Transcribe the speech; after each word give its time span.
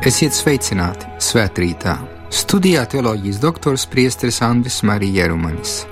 Esiet 0.00 0.32
sveicināti 0.32 1.04
svētkrītā. 1.20 1.92
Studijā 2.32 2.86
teoloģijas 2.88 3.36
doktors 3.42 3.82
Priesteris 3.84 4.38
Andris 4.40 4.78
Marija 4.88 5.26
Jerumanis. 5.26 5.82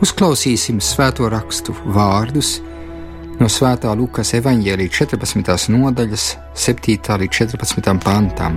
Uzklausīsim 0.00 0.78
svēto 0.80 1.26
rakstu 1.28 1.74
vārdus 1.84 2.54
no 3.36 3.50
Svētā 3.52 3.92
Lukas 3.92 4.32
evanģēlīja 4.38 4.94
14. 5.04 5.68
nodaļas, 5.74 6.24
7. 6.56 6.96
līdz 7.20 7.36
14. 7.36 7.92
pantam. 8.00 8.56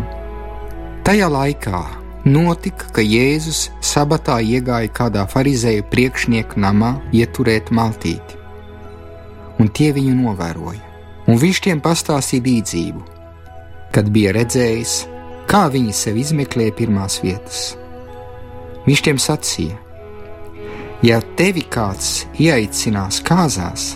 Tajā 1.04 1.28
laikā 1.28 1.82
notika, 2.24 2.88
ka 2.96 3.04
Jēzus 3.04 3.66
sabatā 3.84 4.38
iegāja 4.40 4.94
kādā 4.96 5.26
farizēju 5.28 5.90
priekšnieku 5.92 6.64
namā 6.64 6.94
ieturēt 7.12 7.68
maltīti, 7.68 8.40
un 9.60 9.68
tie 9.76 9.92
viņu 9.92 10.16
novēroja, 10.22 10.80
un 11.28 11.44
viņš 11.44 11.62
tiem 11.68 11.84
pastāstīja 11.84 12.48
līdzību 12.48 13.15
kad 13.96 14.10
bija 14.12 14.34
redzējis, 14.36 14.94
kā 15.48 15.66
viņi 15.72 15.94
sev 15.96 16.18
izmeklēja 16.20 16.74
pirmās 16.76 17.22
vietas. 17.24 17.60
Viņš 18.86 19.04
tiem 19.08 19.22
sacīja: 19.22 19.78
Ja 21.06 21.22
tevi 21.40 21.64
kāds 21.72 22.26
ieaicinās 22.42 23.22
kāzās, 23.24 23.94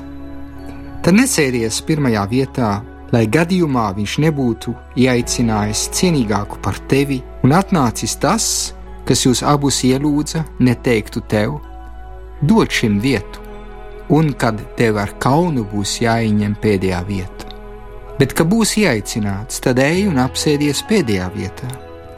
tad 1.03 1.17
nesēdies 1.19 1.81
pirmajā 1.87 2.23
vietā, 2.31 2.71
lai 3.11 3.25
gadījumā 3.27 3.89
viņš 3.97 4.15
nebūtu 4.23 4.75
ieaicinājis 5.03 5.87
cienīgāku 5.99 6.61
par 6.63 6.79
tevi 6.91 7.19
un 7.43 7.55
atnācis 7.57 8.15
tas, 8.21 8.45
kas 9.09 9.25
jūs 9.25 9.43
abus 9.43 9.81
ielūdza, 9.87 10.45
neteiktu 10.63 11.25
tev, 11.27 11.57
dod 12.39 12.71
šim 12.71 13.01
vietu, 13.03 13.43
un 14.15 14.31
kad 14.37 14.61
tev 14.77 15.01
ar 15.01 15.17
kaunu 15.19 15.65
būs 15.73 15.97
jāieņem 16.05 16.55
pēdējā 16.61 17.03
vieta 17.09 17.38
bet 18.19 18.35
ka 18.35 18.45
būs 18.47 18.75
ieaicināts, 18.81 19.61
tad 19.63 19.79
ej 19.83 20.07
un 20.09 20.19
apsēdies 20.21 20.83
pēdējā 20.89 21.29
vietā. 21.35 21.69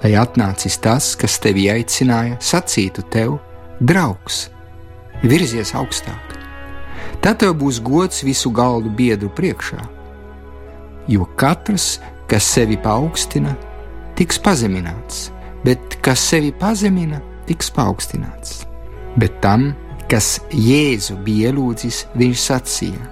Lai 0.01 0.15
atnācis 0.17 0.79
tas, 0.81 1.13
kas 1.15 1.37
tevi 1.41 1.67
aicināja, 1.69 2.39
sacītu 2.41 3.05
tev, 3.13 3.37
draugs, 3.79 4.47
virzies 5.21 5.75
augstāk. 5.77 6.37
Tad 7.21 7.43
tev 7.43 7.53
būs 7.61 7.77
gods 7.85 8.23
visu 8.25 8.49
galdu 8.49 8.89
biedru 8.89 9.29
priekšā. 9.37 9.81
Jo 11.09 11.27
katrs, 11.37 11.99
kas 12.29 12.47
sevi 12.49 12.79
paaugstina, 12.81 13.53
tiks 14.17 14.41
pazemināts, 14.41 15.29
bet 15.65 15.99
kas 16.01 16.23
sevi 16.31 16.49
pazemina, 16.57 17.21
tiks 17.45 17.69
paaugstināts. 17.75 18.63
Bet 19.21 19.37
tam, 19.43 19.71
kas 20.09 20.39
Jēzu 20.49 21.19
bija 21.25 21.51
ielūdzis, 21.51 22.05
viņš 22.17 22.45
sacīja: 22.47 23.09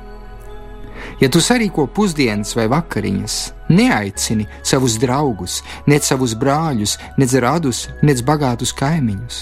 Ja 1.19 1.27
tu 1.27 1.41
sarīko 1.43 1.83
pusdienas 1.91 2.53
vai 2.55 2.69
vakariņas, 2.71 3.33
neaicini 3.75 4.45
savus 4.63 4.95
draugus, 5.01 5.59
ne 5.87 5.97
savus 5.99 6.35
brāļus, 6.39 6.95
ne 7.19 7.27
radus, 7.43 7.87
ne 8.01 8.15
bagātus 8.15 8.71
kaimiņus, 8.71 9.39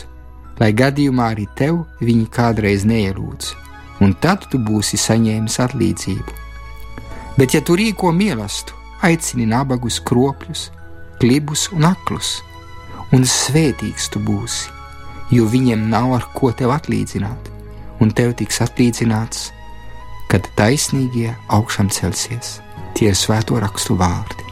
lai 0.58 0.72
gadījumā 0.74 1.28
arī 1.36 1.46
tev 1.56 1.84
viņi 2.02 2.26
kādreiz 2.34 2.86
neielūdz, 2.90 3.52
un 4.02 4.16
tad 4.18 4.48
tu 4.50 4.58
būsi 4.58 4.98
saņēmis 4.98 5.60
atlīdzību. 5.68 6.34
Bet, 7.38 7.54
ja 7.54 7.62
tu 7.62 7.78
rīko 7.78 8.10
mīlestību, 8.10 8.74
aicini 9.06 9.46
nabagus, 9.46 10.00
kropļus, 10.02 10.72
klibus 11.22 11.68
un 11.76 11.86
aklus, 11.86 12.40
un 13.14 13.22
svētīgs 13.22 14.10
tu 14.10 14.22
būsi, 14.26 14.74
jo 15.30 15.46
viņiem 15.46 15.86
nav 15.92 16.16
ar 16.18 16.26
ko 16.34 16.50
tev 16.52 16.74
atlīdzināt, 16.74 17.52
un 18.02 18.10
tev 18.18 18.34
tiks 18.42 18.64
atlīdzināts 18.66 19.52
kad 20.32 20.48
taisnīgie 20.60 21.32
augšām 21.48 21.92
celsies. 21.94 22.58
Tie 22.98 23.12
ir 23.12 23.18
svēto 23.18 23.60
rakstu 23.62 23.98
vārdi. 24.00 24.44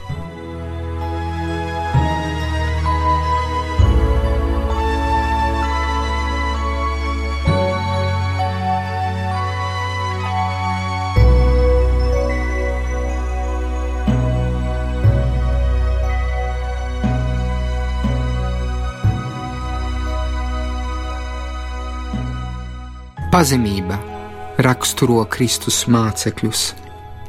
Pazemība 23.35 24.14
raksturo 24.57 25.23
Kristus 25.27 25.83
mācekļus. 25.91 26.71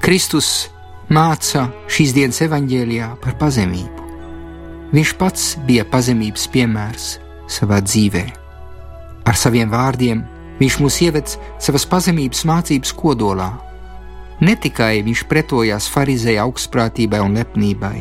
Kristus 0.03 0.69
māca 1.11 1.67
šīs 1.91 2.15
dienas 2.15 2.41
evaņģēlijā 2.47 3.11
par 3.23 3.37
pazemību. 3.41 4.05
Viņš 4.95 5.13
pats 5.19 5.47
bija 5.67 5.85
pazemības 5.91 6.47
piemērs 6.55 7.07
savā 7.51 7.81
dzīvē. 7.83 8.25
Ar 9.27 9.39
saviem 9.39 9.71
vārdiem 9.73 10.23
viņš 10.61 10.79
mūs 10.83 11.01
ieved 11.03 11.37
savas 11.63 11.87
pazemības 11.91 12.45
mācības 12.47 12.95
kodolā. 12.97 13.51
Ne 14.47 14.55
tikai 14.61 15.01
viņš 15.03 15.25
pretojās 15.31 15.89
farizēja 15.91 16.45
augstprātībai 16.47 17.23
un 17.25 17.39
lepnībai, 17.41 17.97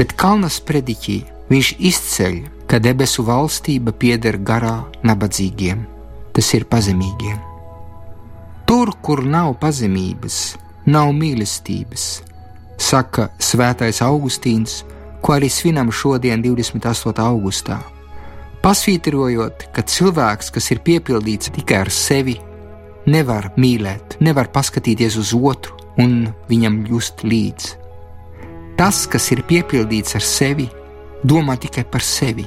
bet 0.00 0.16
kalnas 0.18 0.58
prediķī 0.64 1.20
viņš 1.52 1.74
izceļ, 1.90 2.40
ka 2.68 2.80
debesu 2.82 3.24
valstība 3.24 3.94
pieder 3.94 4.40
garā 4.42 4.80
nabadzīgiem, 5.06 5.84
tas 6.36 6.50
ir 6.58 6.66
pazemīgiem. 6.68 7.47
Tur, 8.68 8.90
kur 9.00 9.22
nav 9.24 9.54
pazemības, 9.62 10.34
nav 10.92 11.14
mīlestības, 11.16 12.02
saka 12.76 13.30
Svētais 13.40 14.02
Augustīns, 14.04 14.82
ko 15.24 15.32
arī 15.38 15.48
svinam 15.48 15.88
šodien, 15.88 16.42
28. 16.44 17.14
augustā. 17.24 17.78
Pasvītrojot, 18.60 19.70
ka 19.72 19.84
cilvēks, 19.88 20.52
kas 20.52 20.68
ir 20.74 20.82
piepildīts 20.84 21.48
tikai 21.54 21.78
ar 21.86 21.90
sevi, 21.94 22.34
nevar 23.08 23.48
mīlēt, 23.56 24.18
nevar 24.20 24.52
paskatīties 24.52 25.16
uz 25.16 25.32
otru 25.32 25.78
un 26.04 26.28
viņam 26.50 26.82
just 26.90 27.24
līdzi. 27.24 27.72
Tas, 28.76 29.06
kas 29.08 29.30
ir 29.32 29.46
piepildīts 29.48 30.20
ar 30.20 30.28
sevi, 30.28 30.68
domā 31.24 31.56
tikai 31.56 31.86
par 31.88 32.04
sevi. 32.04 32.44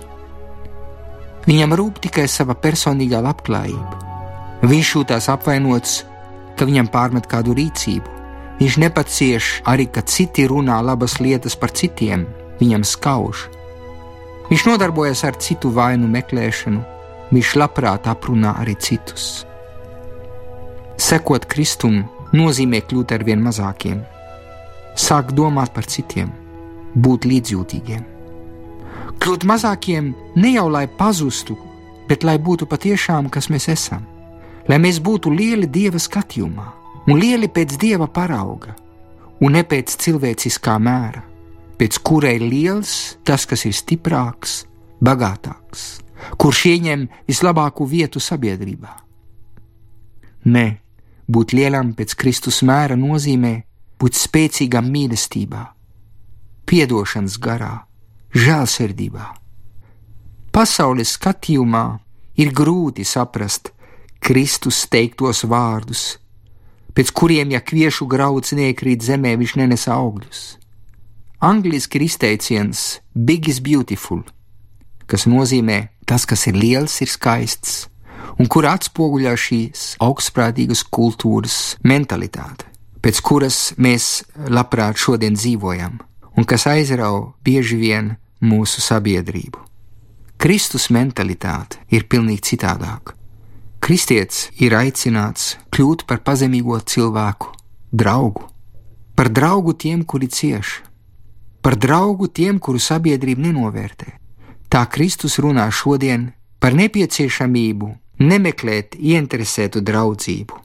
Viņam 1.50 1.74
rūp 1.82 1.98
tikai 2.06 2.30
sava 2.30 2.54
personīgā 2.54 3.26
labklājība. 3.26 4.06
Viņš 4.70 4.96
jūtas 4.96 5.26
apvainots 5.34 6.04
ka 6.62 6.68
viņam 6.70 6.92
pārmet 6.94 7.26
kādu 7.26 7.56
rīcību. 7.58 8.20
Viņš 8.60 8.76
nepacieš 8.84 9.46
arī, 9.66 9.88
ka 9.90 10.04
citi 10.06 10.44
runā 10.46 10.78
labas 10.86 11.16
lietas 11.18 11.56
par 11.58 11.74
citiem, 11.74 12.28
viņam 12.60 12.86
skauž. 12.86 13.48
Viņš 14.52 14.66
nodarbojas 14.68 15.24
ar 15.26 15.40
citu 15.42 15.72
vainu 15.74 16.06
meklēšanu, 16.14 16.84
viņš 17.34 17.56
labprāt 17.58 18.06
aprunā 18.12 18.54
arī 18.62 18.76
citus. 18.78 19.42
Sekot 21.02 21.50
Kristum 21.50 22.04
nozīmē 22.38 22.84
kļūt 22.86 23.16
ar 23.18 23.26
vien 23.26 23.42
mazākiem, 23.42 24.06
sākt 24.94 25.34
domāt 25.34 25.74
par 25.74 25.90
citiem, 25.90 26.30
būt 26.94 27.26
līdzjūtīgiem. 27.26 28.06
Kļūt 29.18 29.50
mazākiem 29.50 30.14
ne 30.38 30.56
jau 30.60 30.70
lai 30.70 30.86
pazustu, 30.86 31.58
bet 32.06 32.22
lai 32.22 32.38
būtu 32.38 32.70
patiešām, 32.70 33.34
kas 33.34 33.50
mēs 33.50 33.72
esam 33.74 34.06
lai 34.70 34.78
mēs 34.82 35.00
būtu 35.04 35.32
lieli 35.34 35.68
dieva 35.68 36.00
skatījumā 36.00 36.68
un 37.08 37.20
lieli 37.20 37.50
pēc 37.50 37.78
dieva 37.82 38.08
parauga, 38.08 38.76
un 39.42 39.56
ne 39.58 39.64
pēc 39.66 39.96
cilvēciskā 40.04 40.78
mēra, 40.78 41.24
pēc 41.80 41.98
kura 42.06 42.34
ir 42.36 42.46
liels 42.46 43.18
tas, 43.26 43.48
kas 43.50 43.66
ir 43.66 43.74
stiprāks, 43.74 44.62
bagātāks, 45.02 46.02
kurš 46.38 46.66
ieņem 46.76 47.08
vislabāko 47.30 47.88
vietu 47.90 48.22
sabiedrībā. 48.22 48.94
Nē, 50.46 50.68
būt 51.30 51.54
lielam 51.58 51.94
pēc 51.98 52.16
Kristus 52.18 52.62
mēra 52.66 52.98
nozīmē 52.98 53.56
būt 54.02 54.18
spēcīgam 54.18 54.88
mīlestībā, 54.94 55.66
piedošanas 56.70 57.38
garā, 57.42 57.76
žēlsirdībā. 58.34 59.28
Pasaules 60.52 61.14
skatījumā 61.18 61.86
ir 62.42 62.52
grūti 62.56 63.06
saprast, 63.08 63.72
Kristus 64.22 64.84
teiktos 64.86 65.42
vārdus, 65.50 66.04
pēc 66.94 67.10
kuriem, 67.18 67.54
ja 67.56 67.62
kviešu 67.66 68.06
grauds 68.06 68.54
neiekrīt 68.54 69.02
zemē, 69.02 69.34
viņš 69.40 69.54
nenes 69.58 69.88
augļus. 69.90 70.42
Angliski 71.42 71.98
ir 71.98 72.06
izteiciens 72.06 73.02
Big 73.16 73.50
is 73.50 73.58
beautiful, 73.66 74.22
kas 75.10 75.26
nozīmē 75.26 75.88
tas, 76.06 76.28
kas 76.30 76.46
ir 76.52 76.60
liels, 76.60 77.00
ir 77.02 77.10
skaists, 77.10 77.88
un 78.38 78.46
kur 78.46 78.68
atspoguļo 78.70 79.34
šīs 79.34 79.86
augstprātīgas 80.06 80.84
kultūras 80.86 81.58
mentalitāte, 81.82 82.68
pēc 83.02 83.22
kuras 83.26 83.60
mēs 83.82 84.22
labprāt 84.38 85.02
šodien 85.02 85.34
dzīvojam, 85.34 85.98
un 86.38 86.46
kas 86.46 86.68
aizrauga 86.70 87.34
bieži 87.42 87.80
vien 87.82 88.14
mūsu 88.42 88.86
sabiedrību. 88.86 89.66
Kristus 90.42 90.92
mentalitāte 90.94 91.82
ir 91.90 92.06
pilnīgi 92.10 92.54
citādāka. 92.54 93.18
Kristietis 93.82 94.52
ir 94.62 94.76
aicināts 94.78 95.56
kļūt 95.74 96.04
par 96.06 96.20
pazemīgo 96.22 96.78
cilvēku, 96.86 97.50
draugu, 97.90 98.46
par 99.18 99.32
draugu 99.34 99.74
tiem, 99.74 100.04
kuri 100.06 100.30
cieš, 100.30 100.84
par 101.66 101.74
draugu 101.82 102.30
tiem, 102.30 102.60
kuru 102.62 102.78
sabiedrība 102.78 103.42
nenovērtē. 103.48 104.14
Tā 104.70 104.86
Kristus 104.86 105.40
runā 105.42 105.66
šodien 105.74 106.30
par 106.62 106.78
nepieciešamību 106.78 107.90
nemeklēt 108.22 109.00
ieinteresētu 109.02 109.82
draudzību, 109.82 110.62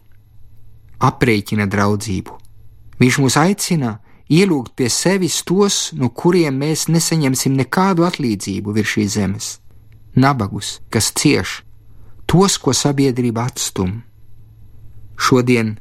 aprēķina 1.08 1.66
draudzību. 1.72 2.36
Viņš 3.00 3.20
mūs 3.24 3.40
aicina 3.40 3.96
ielūgt 4.28 4.76
pie 4.76 4.92
sevis 4.92 5.40
tos, 5.48 5.94
no 5.96 6.12
kuriem 6.12 6.60
mēs 6.60 6.84
nesaņemsim 6.92 7.56
nekādu 7.64 8.04
atlīdzību 8.04 8.76
virs 8.76 8.92
šīs 8.92 9.16
zemes- 9.16 9.48
nabagus, 10.24 10.80
kas 10.90 11.12
cieš, 11.16 11.62
tos, 12.26 12.58
ko 12.58 12.74
sabiedrība 12.74 13.46
atstum. 13.48 14.02
Šodien 15.16 15.76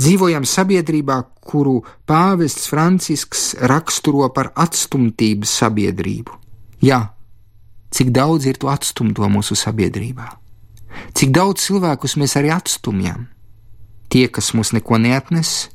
dzīvojam 0.00 0.46
sabiedrībā, 0.48 1.20
kuru 1.44 1.80
pāvests 2.08 2.68
Francisks 2.70 3.54
raksturo 3.60 4.28
par 4.34 4.52
atstumtības 4.56 5.52
sabiedrību. 5.62 6.36
Jā, 6.84 7.00
cik 7.92 8.12
daudz 8.16 8.48
ir 8.48 8.60
to 8.60 8.70
atstumto 8.72 9.28
mūsu 9.28 9.56
sabiedrībā? 9.58 10.28
Cik 11.14 11.32
daudz 11.34 11.66
cilvēkus 11.68 12.16
mēs 12.18 12.36
arī 12.40 12.50
atstumjam? 12.54 13.28
Tie, 14.10 14.26
kas 14.26 14.50
mums 14.56 14.72
neko 14.74 14.98
neatnes, 14.98 15.70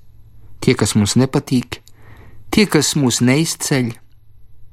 tie, 0.59 0.75
kas 0.75 0.95
mums 0.97 1.15
nepatīk, 1.15 1.79
tie, 2.51 2.65
kas 2.67 2.95
mūs 2.99 3.21
neizceļ, 3.23 3.93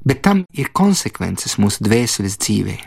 bet 0.09 0.23
tam 0.25 0.43
ir 0.51 0.73
konsekvences 0.75 1.61
mūsu 1.63 1.85
dvēseles 1.87 2.41
dzīvē. 2.43 2.79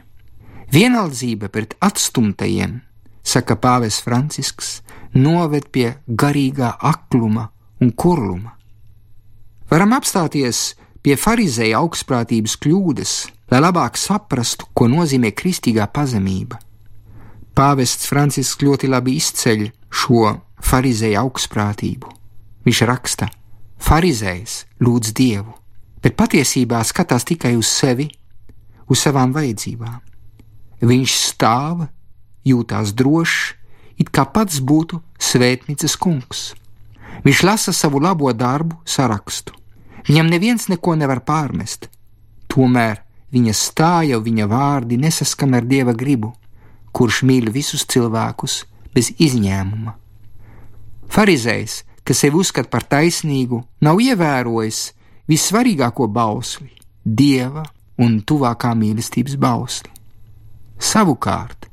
Vienaldzība 0.74 1.50
pret 1.54 1.76
atstumtajiem, 1.84 2.80
saka 3.24 3.56
Pāvests 3.56 4.04
Francisks, 4.06 4.80
noved 5.14 5.70
pie 5.72 5.96
garīgā 6.08 6.76
akluma 6.82 7.50
un 7.82 7.92
kurluma. 7.94 8.56
Varam 9.70 9.96
apstāties 9.98 10.76
pie 11.06 11.16
farizēja 11.18 11.80
augstprātības 11.82 12.58
kļūdas, 12.62 13.14
lai 13.52 13.62
labāk 13.62 13.98
saprastu, 13.98 14.68
ko 14.74 14.88
nozīmē 14.90 15.32
kristīgā 15.38 15.88
pazemība. 15.94 16.60
Pāvests 17.56 18.10
Francisks 18.10 18.64
ļoti 18.66 18.90
labi 18.92 19.16
izceļ 19.20 19.68
šo 19.94 20.34
farizēja 20.66 21.22
augstprātību. 21.24 22.10
Viņš 22.66 22.82
raksta: 22.90 23.30
Pharizējs 23.86 24.66
lūdz 24.82 25.14
dievu, 25.16 25.54
bet 26.02 26.18
patiesībā 26.18 26.82
skatās 26.84 27.24
tikai 27.28 27.54
uz 27.56 27.70
sevi, 27.70 28.10
uz 28.90 29.02
savām 29.02 29.34
vajadzībām. 29.36 30.02
Viņš 30.82 31.16
stāv, 31.32 31.88
jūtās 32.46 32.94
drošs, 32.94 33.54
it 33.98 34.12
kā 34.12 34.26
pats 34.28 34.60
būtu 34.60 35.00
svētnīcas 35.20 35.96
kungs. 35.96 36.54
Viņš 37.26 37.44
lasa 37.48 37.74
savu 37.74 38.02
labo 38.04 38.32
darbu 38.34 38.78
sarakstu. 38.86 39.56
Viņam 40.06 40.30
neviens 40.30 40.68
neko 40.70 40.94
nevar 41.00 41.24
pārmest, 41.26 41.88
tomēr 42.52 43.02
viņa 43.34 43.54
stāja 43.58 44.20
viņa 44.22 44.46
vārdi 44.52 45.00
nesaskan 45.02 45.58
ar 45.58 45.66
dieva 45.66 45.96
gribu, 45.98 46.36
kurš 46.94 47.24
mīl 47.26 47.50
visus 47.52 47.88
cilvēkus 47.90 48.66
bez 48.94 49.10
izņēmuma. 49.18 49.96
Pharizējs, 51.12 51.82
kas 52.06 52.22
sevi 52.22 52.40
uzskata 52.44 52.70
par 52.70 52.86
taisnīgu, 52.86 53.64
nav 53.82 54.00
ievērojis 54.04 54.92
vissvarīgāko 55.32 56.08
bausli- 56.08 56.70
dieva 57.22 57.66
un 57.98 58.22
tuvākā 58.22 58.76
mīlestības 58.78 59.36
bausli. 59.40 59.95
Savukārt, 60.80 61.70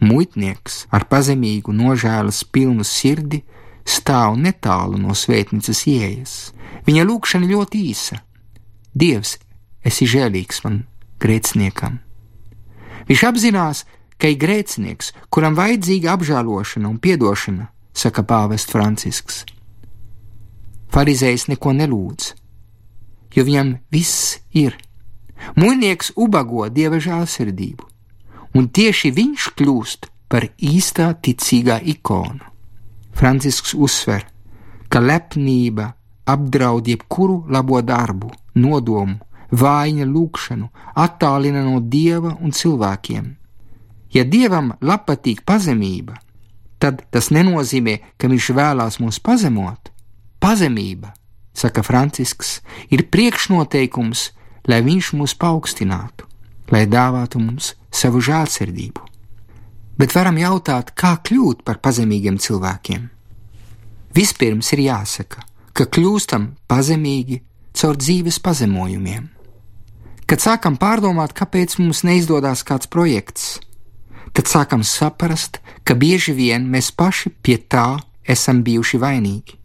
muitnieks 0.00 0.84
ar 0.94 1.06
pazemīgu, 1.10 1.74
nožēlas 1.74 2.44
pilnu 2.44 2.84
sirdi 2.86 3.42
stāv 3.86 4.36
netālu 4.38 4.98
no 5.00 5.14
svētnīcas 5.14 5.84
ieejas. 5.90 6.34
Viņa 6.86 7.06
lūkšana 7.06 7.46
ļoti 7.50 7.82
īsa: 7.90 8.20
Dievs, 8.94 9.36
esi 9.84 10.06
žēlīgs 10.06 10.62
man, 10.64 10.84
grēciniekam! 11.22 12.00
Viņš 13.06 13.22
apzinās, 13.28 13.84
ka 14.18 14.30
ir 14.32 14.40
grēcinieks, 14.40 15.12
kuram 15.30 15.54
vajadzīga 15.58 16.14
apžēlošana 16.16 16.88
un 16.88 16.98
atdošana, 16.98 17.68
saka 17.94 18.22
Pāvests 18.22 18.72
Francisks. 18.72 19.44
Pharizējs 20.92 21.48
neko 21.48 21.72
nelūdz, 21.76 22.32
jo 23.36 23.44
viņam 23.44 23.76
viss 23.92 24.38
ir. 24.52 24.76
Mūžnieks 25.56 26.14
ubago 26.16 26.68
dieva 26.72 26.98
žēlsirdību, 27.02 27.84
un 28.56 28.68
tieši 28.72 29.12
viņš 29.12 29.50
kļūst 29.58 30.08
par 30.32 30.48
īstā 30.56 31.12
ticīgā 31.22 31.78
ikonu. 31.92 32.42
Francisks 33.16 33.74
uzsver, 33.74 34.26
ka 34.88 35.00
lepnība 35.00 35.92
apdraud 36.26 36.88
jebkuru 36.88 37.44
labo 37.52 37.80
darbu, 37.82 38.32
nodomu, 38.54 39.20
vājiņa 39.50 40.06
lūgšanu, 40.10 40.68
attālina 40.98 41.62
no 41.64 41.80
dieva 41.80 42.34
un 42.40 42.52
cilvēkiem. 42.52 43.34
Ja 44.12 44.24
dievam 44.24 44.72
patīk 44.80 45.44
pazemība, 45.46 46.16
tad 46.78 47.04
tas 47.10 47.30
nenozīmē, 47.30 47.98
ka 48.18 48.28
viņš 48.28 48.50
vēlās 48.56 48.98
mūs 49.00 49.20
pazemot. 49.20 49.92
Pazemība, 50.40 51.14
saka 51.54 51.82
Francisks, 51.82 52.60
ir 52.90 53.06
priekšnoteikums, 53.10 54.32
lai 54.66 54.82
viņš 54.82 55.12
mūs 55.16 55.34
paaugstinātu, 55.38 56.26
lai 56.72 56.86
dāvātu 56.90 57.40
mums 57.42 57.74
savu 57.94 58.20
žēlsirdību. 58.22 59.04
Bet 59.96 60.12
varam 60.12 60.36
jautāt, 60.36 60.92
kā 60.92 61.16
kļūt 61.24 61.62
par 61.64 61.80
pazemīgiem 61.80 62.36
cilvēkiem? 62.42 63.06
Vispirms 64.16 64.72
ir 64.76 64.82
jāsaka, 64.86 65.44
ka 65.72 65.86
kļūstam 65.88 66.50
pazemīgi 66.68 67.40
caur 67.76 67.96
dzīves 68.00 68.38
pazemojumiem. 68.44 69.28
Kad 70.26 70.42
sākam 70.42 70.76
pārdomāt, 70.80 71.32
kāpēc 71.36 71.78
mums 71.78 72.02
neizdodas 72.04 72.64
kāds 72.66 72.90
projekts, 72.90 73.60
tad 74.36 74.50
sākam 74.50 74.82
saprast, 74.84 75.60
ka 75.84 75.94
bieži 75.94 76.34
vien 76.36 76.66
mēs 76.68 76.90
paši 76.90 77.30
pie 77.42 77.56
tā 77.60 78.00
esam 78.26 78.64
bijuši 78.66 79.00
vainīgi. 79.00 79.56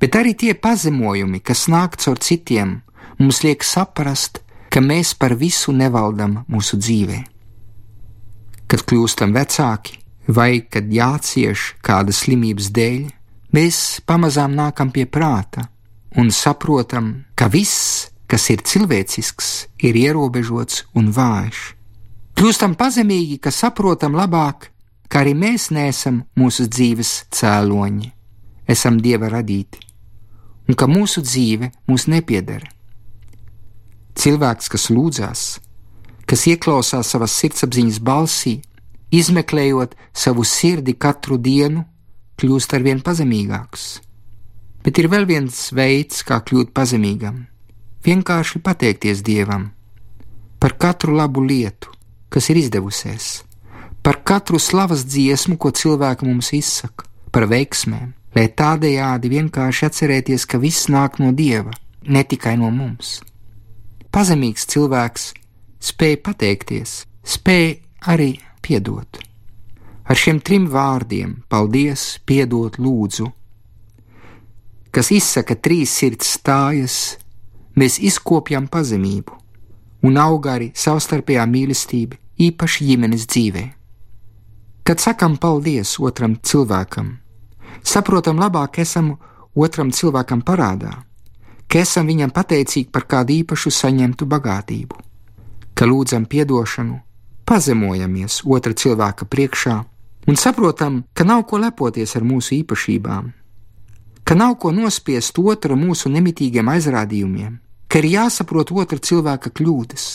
Bet 0.00 0.16
arī 0.18 0.34
tie 0.38 0.54
pazemojumi, 0.54 1.40
kas 1.40 1.66
nāk 1.72 1.96
caur 2.02 2.18
citiem, 2.20 2.80
mums 3.18 3.42
liek 3.46 3.64
saprast, 3.64 4.42
ka 4.76 4.82
mēs 4.84 5.14
par 5.16 5.32
visu 5.40 5.72
nevaldam 5.72 6.42
mūsu 6.52 6.76
dzīvē. 6.76 7.22
Kad 8.68 8.82
kļūstam 8.84 9.30
vecāki, 9.32 9.94
vai 10.28 10.66
kad 10.68 10.90
jācieš 10.92 11.62
kāda 11.80 12.12
slimības 12.12 12.68
dēļ, 12.76 13.06
mēs 13.56 13.78
pamazām 14.04 14.52
nākam 14.58 14.90
pie 14.92 15.06
prāta 15.08 15.64
un 16.20 16.28
saprotam, 16.28 17.24
ka 17.32 17.48
viss, 17.48 18.10
kas 18.28 18.50
ir 18.52 18.66
cilvēcisks, 18.68 19.48
ir 19.80 19.96
ierobežots 19.96 20.84
un 20.92 21.08
vājš. 21.08 21.64
Kļūstam 22.36 22.76
pazemīgi, 22.76 23.40
ka 23.40 23.48
saprotam 23.48 24.12
labāk, 24.12 24.68
ka 25.08 25.24
arī 25.24 25.32
mēs 25.40 25.70
neesam 25.72 26.26
mūsu 26.36 26.68
dzīves 26.68 27.16
cēloņi 27.32 28.12
esam 28.68 29.00
Dieva 29.00 29.32
radīti, 29.32 29.80
un 30.68 30.76
ka 30.76 30.84
mūsu 30.84 31.24
dzīve 31.24 31.72
mūs 31.88 32.10
nepiedara. 32.12 32.75
Cilvēks, 34.16 34.70
kas 34.72 34.88
lūdzās, 34.90 35.42
kas 36.26 36.46
ieklausās 36.50 37.12
savas 37.12 37.36
sirdsapziņas 37.36 38.00
balsī, 38.00 38.56
izmeklējot 39.12 39.94
savu 40.16 40.44
sirdi 40.44 40.96
katru 40.96 41.38
dienu, 41.38 41.84
kļūst 42.40 42.74
arvien 42.76 43.04
pazemīgāks. 43.04 43.86
Bet 44.84 44.98
ir 45.02 45.10
vēl 45.12 45.26
viens 45.28 45.70
veids, 45.74 46.22
kā 46.26 46.40
kļūt 46.40 46.72
pazemīgam- 46.72 47.46
vienkārši 48.06 48.62
pateikties 48.62 49.22
Dievam 49.22 49.72
par 50.58 50.78
katru 50.78 51.14
labu 51.14 51.40
lietu, 51.44 51.92
kas 52.28 52.48
ir 52.50 52.56
izdevusies, 52.56 53.44
par 54.02 54.22
katru 54.24 54.58
slavas 54.58 55.04
dziesmu, 55.04 55.56
ko 55.58 55.70
cilvēki 55.70 56.26
mums 56.26 56.52
izsaka, 56.56 57.04
par 57.30 57.46
veiksmēm, 57.50 58.14
lai 58.34 58.48
tādējādi 58.48 59.30
vienkārši 59.30 59.86
atcerēties, 59.88 60.46
ka 60.46 60.58
viss 60.58 60.88
nāk 60.88 61.20
no 61.22 61.32
Dieva, 61.32 61.70
ne 62.02 62.24
tikai 62.24 62.56
no 62.56 62.70
mums. 62.70 63.20
Pazemīgs 64.16 64.62
cilvēks 64.72 65.24
spēja 65.84 66.16
pateikties, 66.24 67.02
spēja 67.20 67.74
arī 68.14 68.30
piedot. 68.64 69.18
Ar 70.08 70.16
šiem 70.16 70.38
trim 70.40 70.70
vārdiem- 70.72 71.42
paldies, 71.52 72.16
piedot, 72.24 72.78
lūdzu, 72.80 73.26
kas 74.90 75.10
izsaka 75.12 75.54
trīs 75.60 75.92
sirds 75.92 76.38
stājas, 76.38 77.18
mēs 77.76 77.98
izkopjam 78.00 78.68
pazemību 78.68 79.36
un 80.02 80.16
aug 80.16 80.46
arī 80.46 80.70
savstarpējā 80.72 81.44
mīlestība, 81.44 82.16
īpaši 82.40 82.86
ģimenes 82.88 83.26
dzīvē. 83.26 83.64
Kad 84.82 84.98
sakam 84.98 85.36
paldies 85.36 85.98
otram 86.00 86.36
cilvēkam, 86.40 87.18
saprotam 87.84 88.40
labāk, 88.40 88.78
esam 88.78 89.18
otram 89.54 89.90
cilvēkam 89.90 90.42
parādā, 90.42 91.04
ka 91.68 91.82
esam 91.82 92.06
viņam 92.06 92.30
pateicīgi 92.34 92.90
par 92.92 93.06
kādu 93.10 93.34
īpašu 93.40 93.70
saņemtu 93.70 94.26
bagātību, 94.26 94.96
ka 95.74 95.86
lūdzam 95.86 96.26
atdošanu, 96.26 97.00
pazemojamies 97.46 98.42
otra 98.44 98.72
cilvēka 98.74 99.26
priekšā 99.26 99.76
un 100.26 100.36
saprotam, 100.36 101.04
ka 101.14 101.24
nav 101.24 101.46
ko 101.46 101.58
lepoties 101.58 102.16
ar 102.16 102.24
mūsu 102.26 102.62
īpašībām, 102.62 103.32
ka 104.26 104.34
nav 104.34 104.56
ko 104.58 104.72
nospiest 104.74 105.38
otru 105.38 105.76
mūsu 105.78 106.10
nemitīgiem 106.10 106.68
aizrādījumiem, 106.68 107.58
ka 107.88 108.02
ir 108.02 108.10
jāsaprot 108.10 108.72
otra 108.74 108.98
cilvēka 108.98 109.52
kļūdas, 109.54 110.06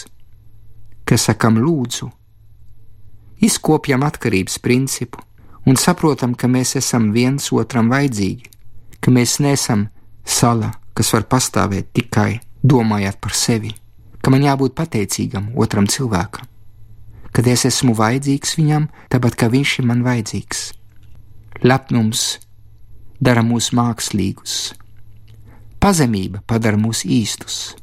ka 1.08 1.18
sakam 1.18 1.60
lūdzu, 1.64 2.12
izkopjam 3.42 4.04
atkarības 4.04 4.60
principu 4.60 5.24
un 5.66 5.80
saprotam, 5.80 6.36
ka 6.36 6.48
mēs 6.52 6.76
esam 6.76 7.12
viens 7.16 7.52
otram 7.56 7.90
vajadzīgi, 7.92 8.50
ka 9.00 9.12
mēs 9.12 9.40
nesam 9.40 9.88
sala, 10.26 10.74
kas 10.98 11.14
var 11.16 11.28
pastāvēt 11.32 11.92
tikai 11.96 12.42
domājot 12.64 13.18
par 13.22 13.36
sevi, 13.38 13.74
ka 14.22 14.34
man 14.34 14.46
jābūt 14.46 14.76
pateicīgam 14.78 15.52
otram 15.60 15.88
cilvēkam, 15.90 16.46
kad 17.32 17.48
es 17.48 17.66
esmu 17.70 17.96
vajadzīgs 17.98 18.58
viņam, 18.60 18.88
tāpat 19.10 19.38
kā 19.40 19.50
viņš 19.52 19.80
ir 19.80 19.90
man 19.90 20.04
vajadzīgs. 20.06 20.64
Lepnums 21.62 22.40
dara 23.22 23.44
mūs 23.46 23.72
mākslīgus, 23.78 24.74
pazemība 25.82 26.42
padara 26.48 26.80
mūs 26.80 27.04
īstus, 27.06 27.76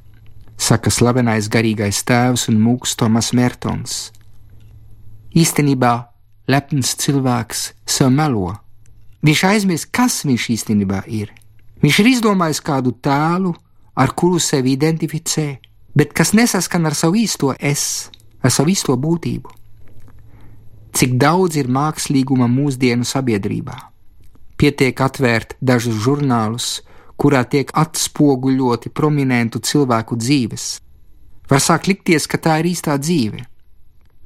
saka 0.59 0.91
slavenais 0.91 1.49
garīgais 1.50 2.03
tēvs 2.07 2.49
un 2.53 2.61
mūks 2.62 2.97
Tomas 2.99 3.33
Mertons. 3.37 4.09
Īstenībā 5.38 5.93
lepns 6.49 6.95
cilvēks 6.99 7.69
sev 7.87 8.11
melo. 8.15 8.55
Viņš 9.27 9.43
aizmirst, 9.50 9.91
kas 9.93 10.23
viņš 10.27 10.49
īstenībā 10.55 11.03
ir. 11.07 11.31
Viņš 11.82 11.99
ir 12.02 12.11
izdomājis 12.12 12.61
kādu 12.64 12.92
tēlu, 13.04 13.52
ar 13.99 14.14
kuru 14.18 14.40
sevi 14.42 14.75
identificē, 14.75 15.49
bet 15.94 16.14
kas 16.16 16.35
nesaskan 16.35 16.87
ar 16.90 16.97
savu 16.99 17.18
īsto 17.20 17.52
es, 17.58 18.11
ar 18.42 18.54
savu 18.54 18.73
īsto 18.75 18.97
būtību. 18.99 19.54
Cik 20.99 21.14
daudz 21.20 21.58
ir 21.61 21.70
mākslīguma 21.70 22.49
mūsdienu 22.50 23.06
sabiedrībā? 23.06 23.76
Pietiek 24.58 24.99
atvērt 24.99 25.54
dažus 25.62 26.00
žurnālus, 26.02 26.80
kurā 27.18 27.44
tiek 27.47 27.70
atspoguļoti 27.75 28.90
prominentu 28.90 29.62
cilvēku 29.62 30.18
dzīves. 30.18 30.66
Var 31.50 31.62
sākt 31.62 31.87
likties, 31.90 32.26
ka 32.26 32.42
tā 32.42 32.58
ir 32.62 32.73
īstā 32.73 32.99
dzīve. 32.99 33.47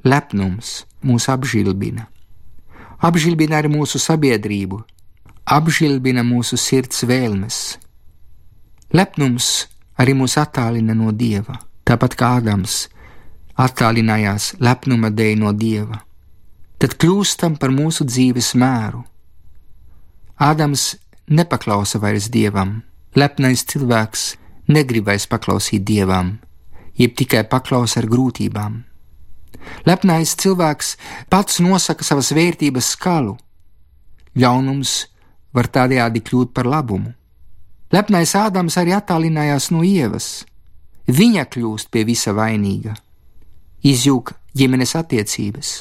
Lepnums 0.09 0.83
mūs 1.05 1.29
apžilbina 1.29 2.09
apžilbina 3.03 3.59
arī 3.59 3.71
mūsu 3.73 4.01
sabiedrību, 4.03 4.79
apžilbina 5.45 6.23
mūsu 6.23 6.57
sirds 6.57 7.03
vēlmes. 7.09 7.79
Lepnums 8.93 9.67
arī 9.99 10.15
mūs 10.17 10.37
attālina 10.41 10.95
no 10.95 11.13
dieva, 11.13 11.59
tāpat 11.85 12.17
kā 12.19 12.37
Ādams 12.39 12.87
attālinājās 13.59 14.55
lepnuma 14.61 15.11
dēļ 15.13 15.39
no 15.41 15.53
dieva. 15.53 16.03
Tad 16.79 16.97
kļūstam 16.99 17.59
par 17.61 17.71
mūsu 17.71 18.07
dzīves 18.09 18.55
mēru. 18.59 19.03
Ādams 20.43 20.97
nepaklausa 21.31 22.01
vairs 22.03 22.29
dievam, 22.33 22.81
lepnais 23.15 23.63
cilvēks 23.71 24.33
negrib 24.73 25.07
vairs 25.07 25.29
paklausīt 25.31 25.85
dievam, 25.87 26.39
jeb 26.99 27.15
tikai 27.19 27.45
paklausa 27.47 28.01
ar 28.01 28.09
grūtībām. 28.11 28.81
Lepnais 29.87 30.35
cilvēks 30.43 30.97
pats 31.31 31.61
nosaka 31.63 32.03
savas 32.05 32.33
vērtības 32.35 32.89
skalu. 32.97 33.37
Ļaunums 34.35 35.12
var 35.53 35.69
tādējādi 35.69 36.23
kļūt 36.25 36.53
par 36.57 36.69
labumu. 36.69 37.13
Lepnais 37.93 38.33
Ādams 38.39 38.79
arī 38.81 38.95
attālinājās 38.97 39.71
no 39.75 39.83
ievas. 39.85 40.47
Viņa 41.07 41.45
kļūst 41.53 41.91
pie 41.93 42.07
visa 42.09 42.33
vainīga. 42.33 42.95
Izjūg 43.85 44.33
ģimenes 44.57 44.95
attiecības. 44.97 45.73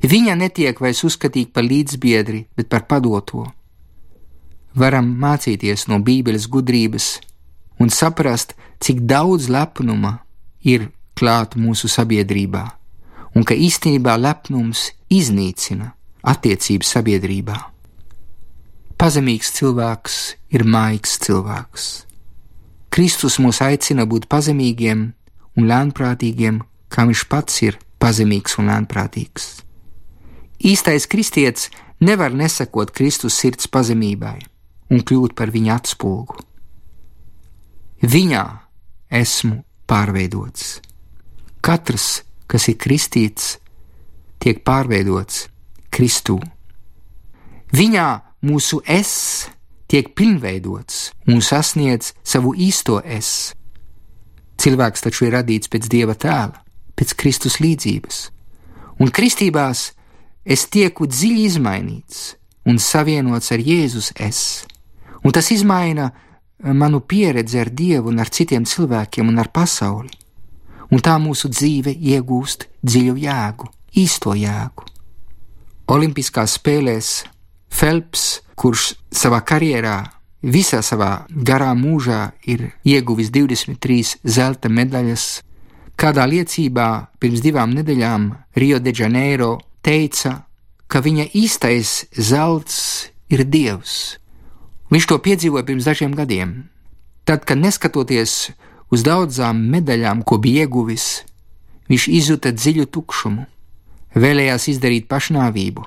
Viņa 0.00 0.36
netiek 0.40 0.80
vairs 0.80 1.02
uzskatīta 1.04 1.52
par 1.58 1.66
līdzbiedri, 1.66 2.46
bet 2.56 2.70
par 2.72 2.86
padoto. 2.88 3.44
Varam 4.72 5.10
mācīties 5.20 5.88
no 5.90 5.98
Bībeles 6.00 6.46
gudrības 6.48 7.18
un 7.80 7.90
saprast, 7.92 8.54
cik 8.80 9.02
daudz 9.04 9.50
lepnuma 9.52 10.20
ir 10.64 10.88
klāt 11.18 11.56
mūsu 11.60 11.90
sabiedrībā 11.90 12.64
un 13.34 13.44
ka 13.46 13.54
īstenībā 13.54 14.16
lepnums 14.18 14.90
iznīcina 15.12 15.92
attiecības 16.22 16.96
sabiedrībā. 16.96 17.58
Pazemīgs 19.00 19.48
cilvēks 19.56 20.16
ir 20.52 20.66
maigs 20.68 21.16
cilvēks. 21.24 21.86
Kristus 22.92 23.38
mūs 23.40 23.62
aicina 23.64 24.04
būt 24.04 24.26
pazemīgiem 24.28 25.06
un 25.56 25.68
lēnprātīgiem, 25.70 26.60
kā 26.92 27.06
viņš 27.08 27.24
pats 27.32 27.62
ir 27.64 27.78
pazemīgs 28.02 28.58
un 28.60 28.68
lēnprātīgs. 28.68 29.48
Īstais 30.60 31.08
kristietis 31.08 31.70
nevar 32.04 32.34
nesakot 32.36 32.92
Kristus 32.92 33.38
sirds 33.40 33.70
pazemībai 33.72 34.36
un 34.92 35.00
kļūt 35.00 35.36
par 35.38 35.52
viņa 35.54 35.76
atspulgu. 35.80 36.42
Viņā 38.04 38.44
esmu 39.20 39.62
pārveidots. 39.88 40.80
Katrs 41.64 42.20
kas 42.50 42.66
ir 42.70 42.78
kristīts, 42.82 43.54
tiek 44.42 44.64
pārveidots 44.66 45.46
Kristū. 45.94 46.38
Viņā 47.70 48.08
mūsu 48.46 48.80
es 48.86 49.12
tiek 49.90 50.12
pilnveidots 50.16 51.10
un 51.28 51.40
sasniedz 51.44 52.12
savu 52.22 52.54
īsto 52.54 53.00
es. 53.04 53.52
Cilvēks 54.60 55.04
taču 55.06 55.26
ir 55.26 55.34
radīts 55.38 55.70
pēc 55.72 55.88
dieva 55.90 56.14
tēla, 56.14 56.60
pēc 56.96 57.14
Kristus 57.16 57.58
līdzības, 57.64 58.18
un 59.00 59.10
kristībās 59.10 59.90
es 60.44 60.66
tieku 60.68 61.08
dziļi 61.08 61.46
izmainīts 61.48 62.34
un 62.68 62.78
savienots 62.78 63.52
ar 63.54 63.62
Jēzus 63.64 64.12
es, 64.20 64.40
un 65.24 65.32
tas 65.32 65.48
izmaina 65.50 66.10
manu 66.60 67.00
pieredzi 67.00 67.60
ar 67.60 67.72
Dievu 67.72 68.12
un 68.12 68.20
ar 68.20 68.28
citiem 68.28 68.66
cilvēkiem 68.68 69.28
un 69.32 69.40
ar 69.40 69.48
pasauli 69.48 70.12
un 70.90 71.02
tā 71.02 71.16
mūsu 71.22 71.50
dzīve 71.50 71.94
iegūst 71.94 72.66
dziļu 72.82 73.16
jēgu, 73.22 73.68
īsto 74.02 74.34
jēgu. 74.34 74.86
Olimpiskās 75.90 76.56
spēlēs 76.58 77.10
Phelps, 77.70 78.42
kurš 78.58 78.94
savā 79.14 79.40
karjerā, 79.46 79.96
visā 80.42 80.82
savā 80.84 81.26
garā 81.30 81.70
mūžā 81.78 82.32
ir 82.50 82.70
ieguvis 82.84 83.30
23 83.32 84.18
zelta 84.24 84.68
medaļas, 84.68 85.26
kādā 86.00 86.26
liecībā 86.28 86.88
pirms 87.20 87.44
divām 87.44 87.74
nedēļām 87.76 88.30
Rio 88.56 88.80
de 88.80 88.92
Janeiro 88.96 89.58
teica, 89.82 90.42
ka 90.90 91.00
viņa 91.00 91.30
īstais 91.38 92.06
zelts 92.16 92.80
ir 93.30 93.44
dievs. 93.46 94.18
Viņš 94.90 95.06
to 95.06 95.20
piedzīvoja 95.22 95.64
pirms 95.64 95.86
dažiem 95.86 96.16
gadiem. 96.18 96.66
Tad, 97.24 97.44
kad 97.46 97.60
neskatoties 97.62 98.50
Uz 98.90 99.04
daudzām 99.06 99.60
medaļām, 99.70 100.24
ko 100.26 100.40
bija 100.42 100.66
ieguvis, 100.66 101.22
viņš 101.86 102.06
izjuta 102.10 102.50
dziļu 102.50 102.88
tukšumu, 102.90 103.44
vēlējās 104.18 104.66
izdarīt 104.72 105.06
pašnāvību, 105.10 105.84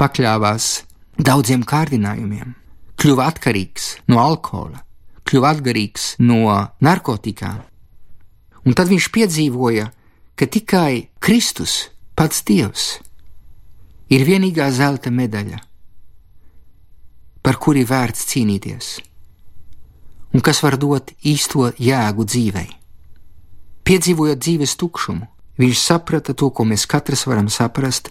pakļāvās 0.00 0.84
daudziem 1.18 1.62
kārdinājumiem, 1.66 2.54
kļuva 3.00 3.28
atkarīgs 3.32 3.88
no 4.10 4.20
alkohola, 4.22 4.82
kļuva 5.28 5.54
atkarīgs 5.54 6.14
no 6.24 6.56
narkotikām. 6.84 7.62
Un 8.64 8.76
tad 8.76 8.88
viņš 8.90 9.08
piedzīvoja, 9.14 9.90
ka 10.34 10.48
tikai 10.48 11.08
Kristus, 11.20 11.90
pats 12.16 12.42
Dievs, 12.48 12.98
ir 14.10 14.24
vienīgā 14.26 14.70
zelta 14.72 15.12
medaļa, 15.12 15.58
par 17.44 17.60
kuri 17.60 17.84
vērts 17.84 18.24
cīnīties 18.32 18.94
un 20.34 20.42
kas 20.42 20.60
var 20.64 20.76
dot 20.80 21.12
īsto 21.22 21.70
jēgu 21.78 22.26
dzīvei. 22.26 22.70
Piedzīvojot 23.86 24.40
dzīves 24.42 24.74
tukšumu, 24.80 25.28
viņš 25.60 25.78
saprata 25.78 26.34
to, 26.34 26.50
ko 26.50 26.66
mēs 26.66 26.88
katrs 26.90 27.26
varam 27.30 27.48
saprast, 27.52 28.10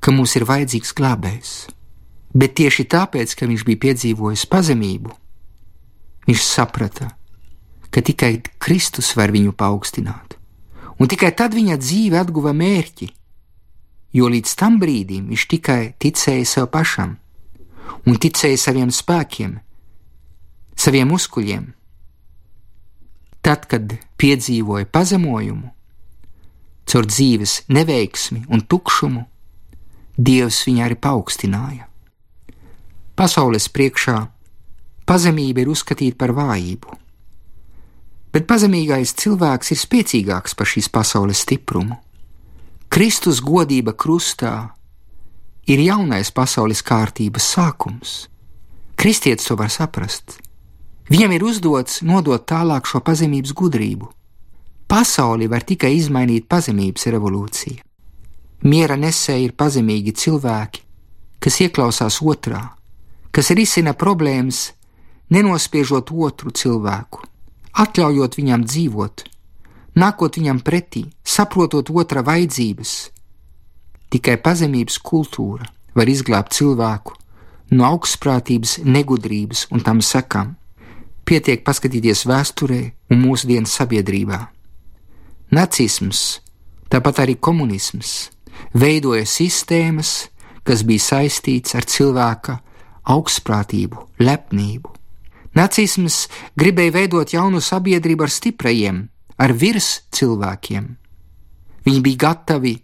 ka 0.00 0.14
mums 0.14 0.36
ir 0.38 0.46
vajadzīgs 0.48 0.94
glābējs. 0.96 1.52
Bet 2.36 2.56
tieši 2.58 2.84
tāpēc, 2.92 3.32
ka 3.38 3.48
viņš 3.48 3.64
bija 3.64 3.82
piedzīvojis 3.86 4.46
pazemību, 4.52 5.12
viņš 6.28 6.42
saprata, 6.44 7.12
ka 7.90 8.02
tikai 8.04 8.42
Kristus 8.60 9.14
var 9.16 9.32
viņu 9.32 9.54
paaugstināt, 9.56 10.36
un 11.00 11.08
tikai 11.08 11.30
tad 11.32 11.56
viņa 11.56 11.78
dzīve 11.80 12.18
atguva 12.20 12.52
mērķi, 12.56 13.08
jo 14.16 14.28
līdz 14.32 14.56
tam 14.58 14.80
brīdim 14.82 15.30
viņš 15.30 15.46
tikai 15.52 15.80
ticēja 16.00 16.48
sev 16.48 16.68
pašam 16.72 17.16
un 18.06 18.18
ticēja 18.20 18.58
saviem 18.60 18.92
spēkiem, 18.92 19.56
saviem 20.76 21.08
muskuļiem. 21.10 21.70
Tad, 23.46 23.66
kad 23.70 23.94
piedzīvoja 24.18 24.88
pazemojumu, 24.90 25.70
caur 26.86 27.06
dzīves 27.06 27.62
neveiksmi 27.70 28.44
un 28.50 28.62
tukšumu, 28.66 29.24
Dievs 30.16 30.62
viņu 30.66 30.84
arī 30.84 30.96
paaugstināja. 30.96 31.88
Pasaules 33.16 33.68
priekšā 33.72 34.16
pazemība 35.08 35.62
ir 35.62 35.72
uzskatīta 35.72 36.18
par 36.20 36.32
vājību, 36.36 36.96
bet 38.32 38.48
pazemīgais 38.48 39.14
cilvēks 39.16 39.72
ir 39.72 39.80
spēcīgāks 39.80 40.56
par 40.56 40.68
šīs 40.72 40.88
pasaules 40.92 41.44
stiprumu. 41.44 42.00
Kristus 42.92 43.42
godība 43.44 43.92
krustā 43.92 44.54
ir 45.68 45.84
jaunais 45.84 46.32
pasaules 46.32 46.82
kārtības 46.86 47.52
sākums. 47.56 48.16
Kristietis 48.96 49.48
to 49.48 49.56
var 49.58 49.72
saprast 49.72 50.38
Viņam 51.06 51.36
ir 51.36 51.44
uzdots 51.46 52.00
nodot 52.02 52.42
tālāk 52.50 52.88
šo 52.90 52.98
pazemības 53.06 53.52
gudrību. 53.54 54.08
Pasauli 54.90 55.46
var 55.50 55.62
tikai 55.66 55.92
izmainīt 55.94 56.48
pazemības 56.50 57.06
revolūcija. 57.14 57.85
Miera 58.64 58.96
nesēji 58.96 59.50
ir 59.50 59.52
pazemīgi 59.52 60.14
cilvēki, 60.16 60.80
kas 61.42 61.60
ieklausās 61.60 62.22
otrā, 62.24 62.62
kas 63.30 63.52
risina 63.52 63.92
problēmas, 63.92 64.72
nenospiežot 65.30 66.10
otru 66.10 66.50
cilvēku, 66.50 67.20
atļaujot 67.76 68.38
viņam 68.38 68.64
dzīvot, 68.64 69.24
nākot 70.00 70.38
viņam 70.40 70.62
pretī, 70.64 71.04
saprotot 71.24 71.90
otra 71.90 72.24
vajadzības. 72.24 72.96
Tikai 74.08 74.36
pazemības 74.40 74.98
kultūra 75.02 75.66
var 75.96 76.08
izglābt 76.08 76.54
cilvēku 76.56 77.16
no 77.74 77.84
augstprātības, 77.88 78.78
negudrības 78.86 79.66
un 79.74 79.82
tam 79.82 80.00
sekām. 80.00 80.54
Pietiek 81.26 81.64
paskatīties 81.66 82.22
vēsturē 82.30 82.80
un 83.10 83.22
mūsdienu 83.24 83.66
sabiedrībā. 83.66 84.38
Nacisms, 85.50 86.40
tāpat 86.90 87.24
arī 87.24 87.34
komunisms, 87.34 88.30
veidoja 88.74 89.26
sistēmas, 89.26 90.28
kas 90.66 90.82
bija 90.86 91.04
saistīts 91.04 91.76
ar 91.78 91.86
cilvēka 91.86 92.58
augstprātību, 93.06 94.02
lepnību. 94.18 94.92
Nacisms 95.56 96.26
gribēja 96.58 96.92
veidot 96.98 97.32
jaunu 97.32 97.62
sabiedrību 97.64 98.26
ar 98.26 98.32
stiprajiem, 98.32 98.98
ar 99.40 99.52
virs 99.56 100.02
cilvēkiem. 100.12 100.88
Viņi 101.86 102.02
bija 102.02 102.22
gatavi 102.26 102.74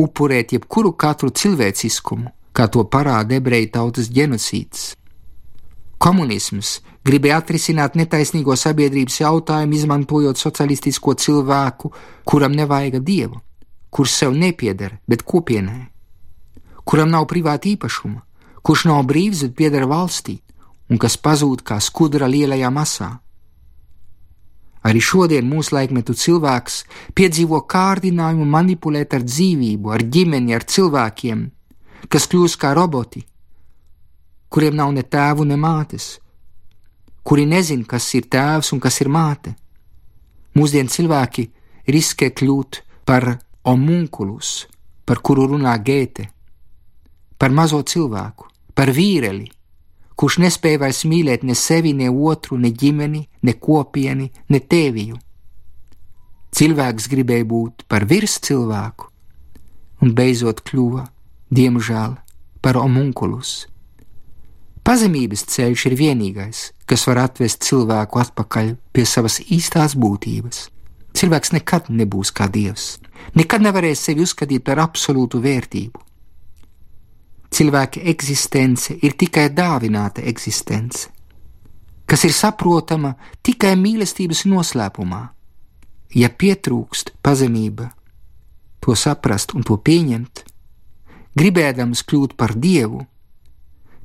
upurēt 0.00 0.54
jebkuru 0.54 0.94
katru 0.96 1.30
cilvēciskumu, 1.34 2.30
kā 2.54 2.68
to 2.70 2.84
parāda 2.88 3.36
ebreju 3.36 3.72
tautas 3.74 4.08
genocīds. 4.14 4.94
Komunisms 5.98 6.78
gribēja 7.06 7.40
atrisināt 7.42 7.98
netaisnīgo 7.98 8.56
sabiedrības 8.58 9.20
jautājumu, 9.22 9.76
izmantojot 9.76 10.40
socialistisko 10.40 11.14
cilvēku, 11.18 11.92
kuram 12.28 12.56
nevajag 12.56 13.00
dievu, 13.04 13.40
kurš 13.94 14.12
sev 14.18 14.34
nepieder, 14.34 14.98
bet 15.06 15.22
kopienai, 15.22 15.86
kuram 16.84 17.12
nav 17.14 17.28
privāta 17.30 17.70
īpašuma, 17.70 18.24
kurš 18.66 18.88
nav 18.90 19.04
brīvs, 19.06 19.44
bet 19.46 19.54
pieder 19.60 19.86
valstī, 19.86 20.40
un 20.90 20.98
kas 20.98 21.14
pazūd 21.16 21.62
kā 21.62 21.78
skudra 21.80 22.26
lielajā 22.26 22.70
masā. 22.74 23.10
Arī 24.84 25.00
šodien 25.00 25.46
mūsu 25.48 25.76
laikmetu 25.78 26.12
cilvēks 26.12 26.82
piedzīvo 27.16 27.62
kārdinājumu 27.70 28.44
manipulēt 28.44 29.14
ar 29.16 29.22
dzīvību, 29.24 29.94
ar 29.94 30.02
ģimeni, 30.16 30.52
ar 30.52 30.66
cilvēkiem, 30.68 31.46
kas 32.12 32.28
kļūst 32.28 32.60
kā 32.60 32.74
roboti, 32.76 33.22
kuriem 34.52 34.76
nav 34.76 34.92
ne 34.92 35.06
tēvu, 35.06 35.46
ne 35.48 35.56
mātes, 35.56 36.18
kuri 37.24 37.46
nezina, 37.48 37.86
kas 37.88 38.10
ir 38.18 38.28
tēvs 38.28 38.74
un 38.74 38.82
kas 38.82 39.00
ir 39.00 39.08
māte. 39.08 39.54
Mūsdienu 40.54 40.92
cilvēki 40.92 41.48
riskē 41.88 42.28
kļūt 42.36 42.82
par 43.08 43.38
omunkulus, 43.64 44.66
par 45.04 45.20
kuru 45.24 45.48
runā 45.54 45.74
Gēte, 45.84 46.28
par 47.38 47.52
mazo 47.52 47.80
cilvēku, 47.82 48.48
par 48.76 48.92
vīreli, 48.92 49.48
kurš 50.16 50.38
nespēja 50.44 50.82
vairs 50.84 51.04
mīlēt 51.08 51.44
ne 51.44 51.56
sevi, 51.58 51.92
ne 51.96 52.10
otru, 52.10 52.58
ne 52.60 52.70
ģimeni, 52.70 53.24
ne 53.42 53.54
kopieni, 53.66 54.30
ne 54.48 54.60
tēviju. 54.60 55.18
Cilvēks 56.54 57.08
gribēja 57.10 57.46
būt 57.50 57.86
par 57.90 58.06
virs 58.06 58.38
cilvēku, 58.44 59.10
un 60.04 60.14
beidzot 60.14 60.62
kļuva, 60.68 61.08
diemžēl, 61.50 62.18
par 62.62 62.78
omunkulus. 62.78 63.64
Pazemības 64.84 65.46
ceļš 65.48 65.86
ir 65.88 65.96
vienīgais, 65.96 66.60
kas 66.84 67.06
var 67.08 67.22
atvest 67.24 67.64
cilvēku 67.64 68.20
atpakaļ 68.20 68.74
pie 68.92 69.06
savas 69.08 69.40
īstās 69.40 69.96
būtības. 69.96 70.68
Cilvēks 71.14 71.52
nekad 71.54 71.90
nebūs 71.94 72.32
kā 72.34 72.48
dievs, 72.50 72.98
nekad 73.38 73.62
nevarēs 73.62 74.02
sevi 74.08 74.24
uzskatīt 74.26 74.64
par 74.66 74.80
absolūtu 74.82 75.38
vērtību. 75.44 76.00
Cilvēka 77.54 78.02
eksistence 78.10 78.96
ir 79.06 79.14
tikai 79.14 79.46
dāvināta 79.54 80.24
eksistence, 80.26 81.06
kas 82.10 82.24
ir 82.26 82.34
saprotama 82.34 83.12
tikai 83.46 83.76
mīlestības 83.78 84.42
noslēpumā. 84.50 85.22
Ja 86.14 86.30
pietrūkst 86.30 87.14
pazemība, 87.22 87.92
to 88.82 88.94
saprast 88.98 89.54
un 89.54 89.62
to 89.66 89.78
pieņemt, 89.78 90.42
gribēdams 91.38 92.02
kļūt 92.06 92.34
par 92.38 92.56
dievu, 92.58 93.04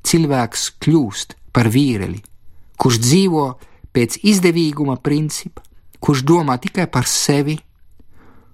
cilvēks 0.05 0.67
kļūst 0.81 1.35
par 1.53 1.69
vīreli, 1.73 2.21
kurš 2.77 3.01
dzīvo 3.01 3.47
pēc 3.93 4.21
izdevīguma 4.29 4.99
principa, 5.01 5.65
kurš 5.99 6.23
domā 6.23 6.57
tikai 6.61 6.87
par 6.91 7.07
sevi, 7.07 7.57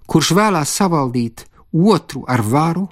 kurš 0.05 0.34
vēlās 0.38 0.73
savaldīt 0.79 1.45
otru 1.71 2.23
ar 2.27 2.41
varu 2.41 2.88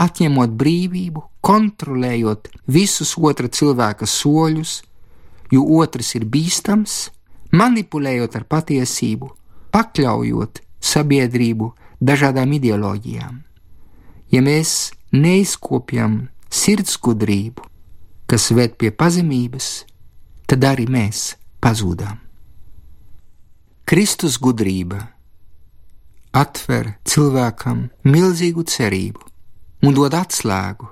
atņemot 0.00 0.52
brīvību, 0.60 1.22
kontrolējot 1.40 2.50
visus 2.68 3.14
otra 3.16 3.48
cilvēka 3.48 4.06
soļus, 4.06 4.82
jo 5.52 5.62
otrs 5.78 6.14
ir 6.18 6.26
bīstams, 6.28 6.96
manipulējot 7.56 8.36
ar 8.36 8.44
patiesību, 8.50 9.30
pakļaujot 9.72 10.60
sabiedrību 10.82 11.70
dažādām 12.00 12.52
ideoloģijām. 12.58 13.40
Ja 14.34 14.42
mēs 14.42 14.90
neizkopjam 15.14 16.26
sirds 16.50 16.98
gudrību, 16.98 17.62
kas 18.26 18.50
ved 18.50 18.76
pie 18.80 18.90
pazemības, 18.90 19.86
tad 20.50 20.66
arī 20.66 20.90
mēs 20.90 21.36
pazūdām. 21.62 22.25
Kristus 23.86 24.34
gudrība 24.42 24.98
atver 26.34 26.88
cilvēkam 27.06 27.84
milzīgu 28.02 28.64
cerību 28.66 29.20
un 29.86 29.94
dod 29.94 30.16
atslēgu, 30.18 30.88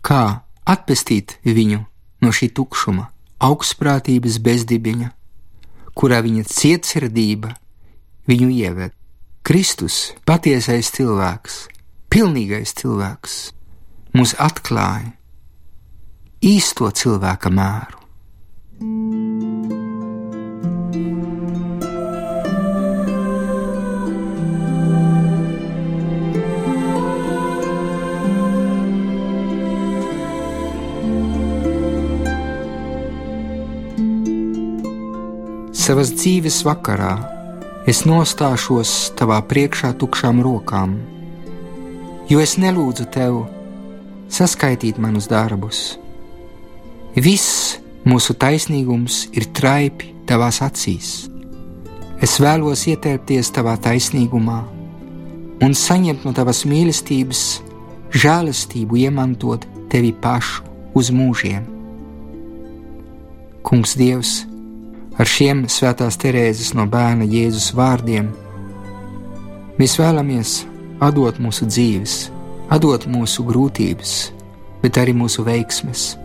kā 0.00 0.22
atpestīt 0.64 1.34
viņu 1.44 1.82
no 2.24 2.32
šī 2.32 2.48
tukšuma, 2.56 3.10
augstprātības 3.44 4.38
bezdibiņa, 4.40 5.10
kurā 5.92 6.22
viņa 6.24 6.46
cietsirdība 6.48 7.52
viņu 8.24 8.48
ieved. 8.56 8.96
Kristus, 9.44 10.14
patiesais 10.24 10.88
cilvēks, 10.96 11.58
pilnīgais 12.08 12.72
cilvēks, 12.80 13.36
mums 14.16 14.32
atklāja 14.40 15.12
īsto 16.40 16.88
cilvēka 16.88 17.52
mēru. 17.52 18.00
Savas 35.84 36.14
dzīves 36.16 36.62
vakarā 36.64 37.10
es 37.84 37.98
nostāšos 38.08 38.90
tavā 39.18 39.36
priekšā 39.44 39.90
tukšām 40.00 40.38
rokām, 40.40 40.94
jo 42.30 42.38
es 42.40 42.54
nelūdzu 42.56 43.04
tev 43.12 43.34
saskaitīt 44.32 44.96
manus 44.96 45.28
darbus. 45.28 45.80
Viss 47.26 47.74
mūsu 48.08 48.32
taisnīgums 48.32 49.18
ir 49.36 49.50
traipi 49.58 50.14
tavās 50.24 50.62
acīs. 50.64 51.10
Es 52.24 52.38
vēlos 52.40 52.86
ietērpties 52.88 53.52
tavā 53.52 53.76
taisnīgumā 53.84 54.62
un 55.68 55.76
saņemt 55.82 56.24
no 56.24 56.32
tavas 56.32 56.64
mīlestības 56.64 57.44
žēlastību, 58.24 59.02
iemantot 59.04 59.68
tevi 59.92 60.16
pašu 60.16 60.64
uz 60.96 61.12
mūžiem. 61.12 61.68
Kungs, 63.60 63.98
Dievs! 64.00 64.53
Ar 65.14 65.28
šiem 65.30 65.68
svētās 65.70 66.16
Terēzes 66.18 66.72
no 66.74 66.88
bērna 66.90 67.26
Jēzus 67.30 67.68
vārdiem 67.78 68.32
mēs 69.78 69.92
vēlamies 70.00 70.54
atdot 71.02 71.38
mūsu 71.38 71.68
dzīves, 71.70 72.14
atdot 72.74 73.06
mūsu 73.06 73.44
grūtības, 73.46 74.14
bet 74.82 74.98
arī 74.98 75.14
mūsu 75.14 75.44
veiksmes. 75.46 76.16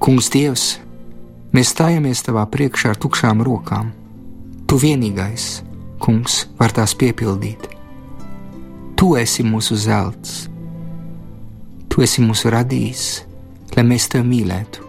Kungs, 0.00 0.30
Dievs, 0.32 0.78
mēs 1.52 1.74
stājamies 1.74 2.24
tavā 2.24 2.46
priekšā 2.48 2.94
ar 2.94 3.00
tukšām 3.02 3.44
rokām. 3.44 3.92
Tu 4.68 4.80
vienīgais, 4.80 5.60
Kungs, 6.00 6.46
var 6.56 6.72
tās 6.72 6.96
piepildīt. 6.96 7.68
Tu 8.96 9.10
esi 9.20 9.44
mūsu 9.44 9.76
zelts, 9.76 10.46
tu 11.92 12.00
esi 12.06 12.24
mūsu 12.24 12.48
radījis, 12.56 13.04
lai 13.76 13.84
mēs 13.84 14.08
tevi 14.08 14.24
mīlētu. 14.32 14.88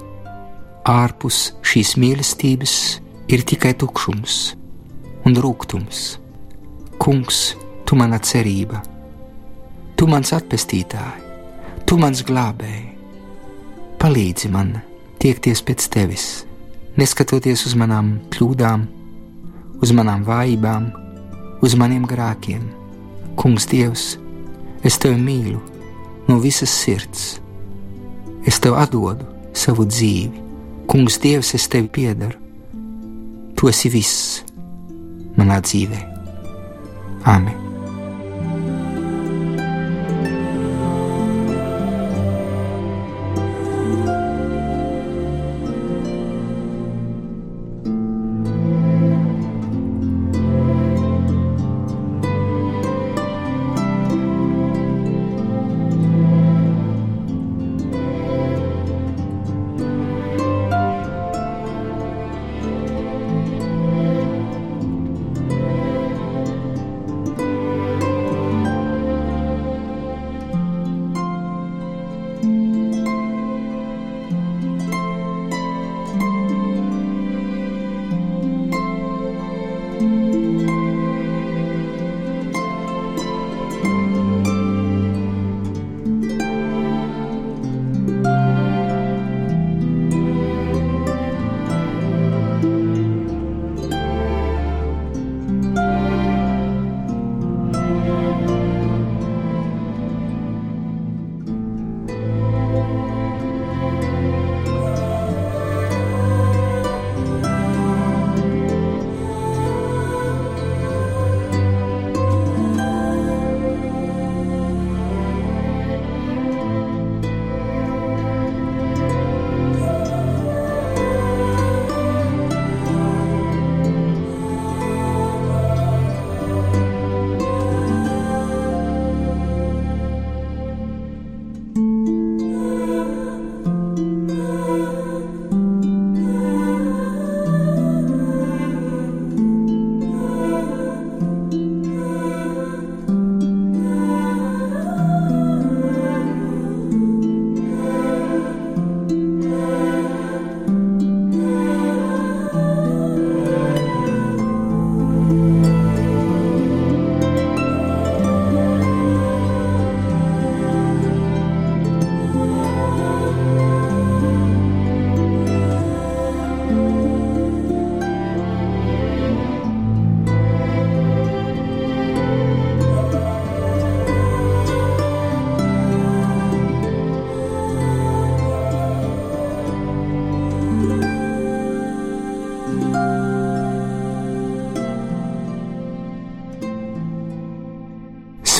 Ārpus 0.87 1.49
šīs 1.67 1.97
mīlestības 1.99 2.79
ir 3.29 3.43
tikai 3.45 3.75
tukšums 3.77 4.35
un 5.29 5.35
rūkums. 5.37 6.17
Kungs, 6.99 7.53
tu 7.85 7.95
mana 7.95 8.17
cerība, 8.19 8.81
tu 9.95 10.07
mans 10.09 10.33
atpestītāji, 10.33 11.21
tu 11.85 11.99
mans 12.01 12.23
glābēji. 12.25 12.87
Palīdzi 14.01 14.49
man 14.51 14.73
tiekties 15.21 15.61
pēc 15.67 15.85
tevis, 15.93 16.25
neskatoties 16.97 17.67
uz 17.69 17.77
manām 17.77 18.15
kļūdām, 18.33 18.87
uz 19.79 19.93
manām 19.95 20.25
vājībām, 20.27 20.89
uz 21.61 21.77
maniem 21.77 22.09
grēkiem. 22.09 22.65
Kungs, 23.39 23.69
Dievs, 23.69 24.09
es 24.83 24.97
tevi 24.99 25.21
mīlu 25.21 25.61
no 26.27 26.41
visas 26.41 26.73
sirds. 26.73 27.37
Es 28.47 28.57
tev 28.59 28.79
atdodu 28.79 29.27
savu 29.53 29.85
dzīvi. 29.85 30.47
Kungs, 30.89 31.21
Dievs, 31.21 31.53
es 31.55 31.69
tevi 31.71 31.91
piedaru. 31.93 32.48
Tu 33.59 33.67
esi 33.67 33.89
viss 33.91 34.43
manā 35.35 35.57
dzīvē. 35.59 35.97
Āmen! 37.27 37.68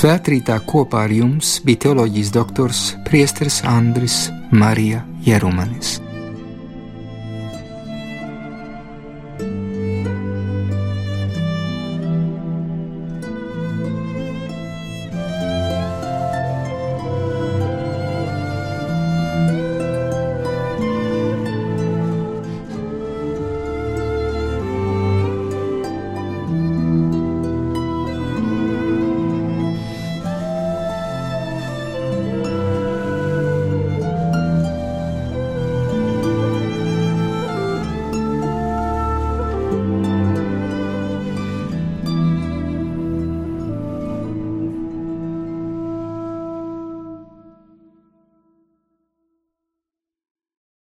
Svētrītā 0.00 0.54
kopā 0.64 1.02
ar 1.04 1.12
jums 1.12 1.58
bija 1.66 1.82
teoloģijas 1.84 2.30
doktors 2.32 2.80
Priesteris 3.04 3.60
Andris 3.68 4.30
Marija 4.48 5.02
Jerumanis. 5.26 5.98